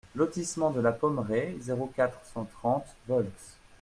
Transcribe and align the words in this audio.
Lotissement 0.15 0.71
de 0.71 0.81
la 0.81 0.93
Pommeraie, 0.93 1.55
zéro 1.61 1.85
quatre, 1.95 2.19
cent 2.33 2.45
trente 2.57 2.87
Volx 3.07 3.59